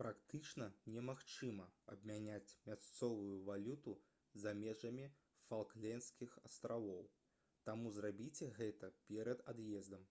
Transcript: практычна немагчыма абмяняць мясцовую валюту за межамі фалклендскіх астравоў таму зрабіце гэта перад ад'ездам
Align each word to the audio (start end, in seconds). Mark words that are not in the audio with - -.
практычна 0.00 0.64
немагчыма 0.96 1.68
абмяняць 1.94 2.56
мясцовую 2.66 3.38
валюту 3.46 3.96
за 4.44 4.54
межамі 4.60 5.08
фалклендскіх 5.48 6.36
астравоў 6.50 7.02
таму 7.72 7.96
зрабіце 8.02 8.52
гэта 8.62 8.94
перад 9.10 9.44
ад'ездам 9.56 10.08